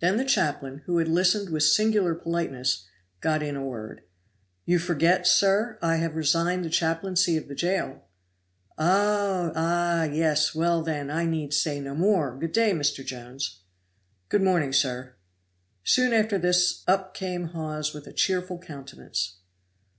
[0.00, 2.86] Then the chaplain, who had listened with singular politeness,
[3.20, 4.02] got in a word.
[4.64, 8.04] "You forget, sir, I have resigned the chaplaincy of the jail?"
[8.78, 9.52] "Oh!
[9.54, 10.04] ah!
[10.04, 10.54] yes!
[10.54, 13.04] well, then, I need say no more; good day, Mr.
[13.04, 13.60] Jones."
[14.30, 15.16] "Good morning, sir."
[15.84, 19.40] Soon after this up came Hawes with a cheerful countenance.